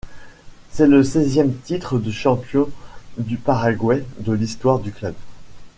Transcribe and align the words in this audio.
C'est 0.71 0.87
le 0.87 1.03
seizième 1.03 1.53
titre 1.53 1.99
de 1.99 2.09
champion 2.09 2.67
du 3.19 3.37
Paraguay 3.37 4.03
de 4.21 4.33
l’histoire 4.33 4.79
du 4.79 4.91
club. 4.91 5.13